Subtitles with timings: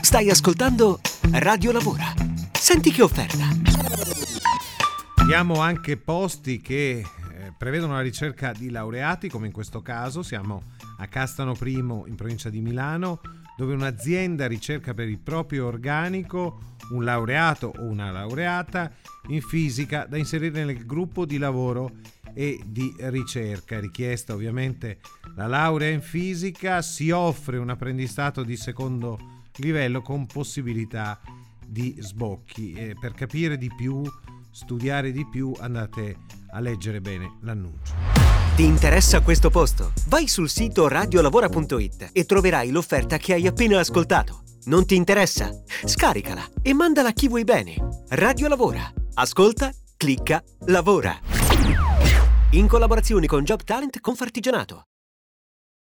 [0.00, 1.00] Stai ascoltando
[1.32, 2.14] Radio Lavora.
[2.50, 3.46] Senti che offerta.
[5.26, 10.22] Diamo anche posti che eh, prevedono la ricerca di laureati, come in questo caso.
[10.22, 10.62] Siamo
[10.96, 13.20] a Castano I, in provincia di Milano,
[13.54, 18.90] dove un'azienda ricerca per il proprio organico un laureato o una laureata
[19.26, 21.96] in fisica da inserire nel gruppo di lavoro
[22.32, 23.78] e di ricerca.
[23.78, 25.00] Richiesta ovviamente
[25.38, 29.18] la laurea in fisica, si offre un apprendistato di secondo
[29.58, 31.20] livello con possibilità
[31.64, 32.72] di sbocchi.
[32.72, 34.02] E per capire di più,
[34.50, 36.16] studiare di più, andate
[36.50, 37.94] a leggere bene l'annuncio.
[38.56, 39.92] Ti interessa questo posto?
[40.08, 44.42] Vai sul sito radiolavora.it e troverai l'offerta che hai appena ascoltato.
[44.64, 45.50] Non ti interessa?
[45.84, 47.76] Scaricala e mandala a chi vuoi bene.
[48.08, 48.92] Radio Lavora.
[49.14, 51.16] Ascolta, clicca, lavora.
[52.50, 54.87] In collaborazione con Job Talent Confartigianato.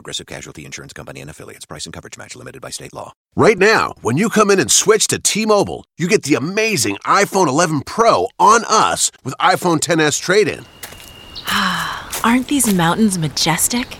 [0.00, 1.66] Progressive Casualty Insurance Company and affiliates.
[1.66, 3.12] Price and coverage match limited by state law.
[3.36, 7.48] Right now, when you come in and switch to T-Mobile, you get the amazing iPhone
[7.48, 10.64] 11 Pro on us with iPhone 10s trade-in.
[12.24, 13.98] Aren't these mountains majestic?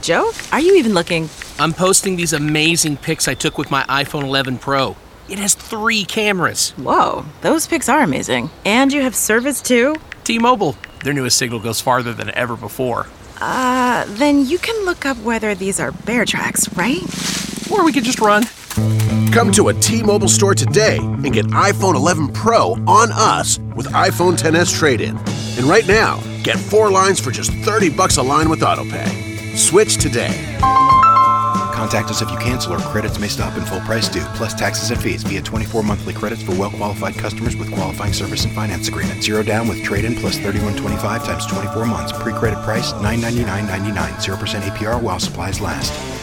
[0.00, 1.28] Joe, are you even looking?
[1.58, 4.96] I'm posting these amazing pics I took with my iPhone 11 Pro.
[5.28, 6.70] It has three cameras.
[6.78, 8.48] Whoa, those pics are amazing.
[8.64, 9.96] And you have service too?
[10.24, 13.08] T Mobile, their newest signal goes farther than ever before.
[13.46, 17.02] Uh, then you can look up whether these are bear tracks, right?
[17.70, 18.44] Or we could just run.
[19.32, 24.38] Come to a T-Mobile store today and get iPhone 11 Pro on us with iPhone
[24.38, 25.18] 10s trade-in.
[25.18, 29.54] And right now, get four lines for just 30 bucks a line with AutoPay.
[29.58, 30.32] Switch today.
[31.84, 34.90] Contact us if you cancel or credits may stop and full price due, plus taxes
[34.90, 38.88] and fees via 24 monthly credits for well qualified customers with qualifying service and finance
[38.88, 39.22] agreement.
[39.22, 42.10] Zero down with trade in plus 3125 times 24 months.
[42.10, 43.96] Pre credit price 999.99.
[43.96, 46.13] 0% APR while supplies last.